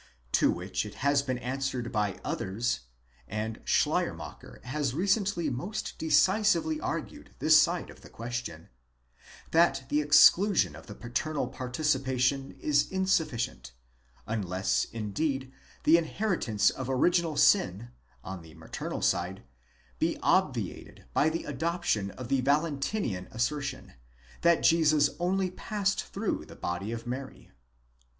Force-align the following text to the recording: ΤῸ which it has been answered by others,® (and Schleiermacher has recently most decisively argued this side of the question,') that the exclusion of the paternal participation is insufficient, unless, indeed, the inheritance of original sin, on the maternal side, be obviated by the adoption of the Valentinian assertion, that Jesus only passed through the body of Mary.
ΤῸ 0.33 0.51
which 0.51 0.83
it 0.83 0.95
has 1.05 1.21
been 1.21 1.37
answered 1.37 1.91
by 1.91 2.19
others,® 2.23 2.79
(and 3.27 3.59
Schleiermacher 3.65 4.59
has 4.63 4.95
recently 4.95 5.47
most 5.47 5.95
decisively 5.99 6.79
argued 6.81 7.35
this 7.37 7.61
side 7.61 7.91
of 7.91 8.01
the 8.01 8.09
question,') 8.09 8.67
that 9.51 9.83
the 9.89 10.01
exclusion 10.01 10.75
of 10.75 10.87
the 10.87 10.95
paternal 10.95 11.47
participation 11.47 12.53
is 12.53 12.89
insufficient, 12.89 13.73
unless, 14.25 14.85
indeed, 14.85 15.53
the 15.83 15.99
inheritance 15.99 16.71
of 16.71 16.89
original 16.89 17.37
sin, 17.37 17.89
on 18.23 18.41
the 18.41 18.55
maternal 18.55 19.03
side, 19.03 19.43
be 19.99 20.17
obviated 20.23 21.05
by 21.13 21.29
the 21.29 21.43
adoption 21.43 22.09
of 22.09 22.27
the 22.27 22.41
Valentinian 22.41 23.27
assertion, 23.29 23.93
that 24.41 24.63
Jesus 24.63 25.11
only 25.19 25.51
passed 25.51 26.05
through 26.05 26.45
the 26.45 26.55
body 26.55 26.91
of 26.91 27.05
Mary. 27.05 27.51